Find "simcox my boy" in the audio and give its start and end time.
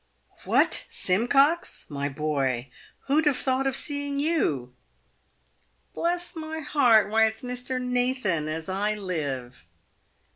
0.89-2.71